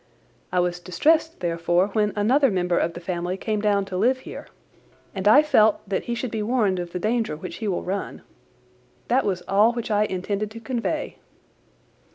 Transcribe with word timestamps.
I 0.51 0.59
was 0.59 0.79
distressed 0.79 1.41
therefore 1.41 1.89
when 1.89 2.11
another 2.15 2.49
member 2.49 2.79
of 2.79 2.95
the 2.95 2.99
family 2.99 3.37
came 3.37 3.61
down 3.61 3.85
to 3.85 3.97
live 3.97 4.21
here, 4.21 4.47
and 5.13 5.27
I 5.27 5.43
felt 5.43 5.87
that 5.87 6.05
he 6.05 6.15
should 6.15 6.31
be 6.31 6.41
warned 6.41 6.79
of 6.79 6.91
the 6.91 6.97
danger 6.97 7.35
which 7.37 7.57
he 7.57 7.67
will 7.67 7.83
run. 7.83 8.23
That 9.09 9.25
was 9.25 9.43
all 9.43 9.73
which 9.73 9.91
I 9.91 10.05
intended 10.05 10.49
to 10.49 10.59
convey. 10.59 11.17